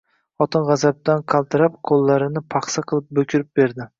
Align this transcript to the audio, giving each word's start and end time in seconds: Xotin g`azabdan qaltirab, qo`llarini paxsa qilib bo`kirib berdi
Xotin 0.43 0.63
g`azabdan 0.69 1.21
qaltirab, 1.33 1.77
qo`llarini 1.91 2.43
paxsa 2.57 2.87
qilib 2.93 3.13
bo`kirib 3.19 3.49
berdi 3.61 3.87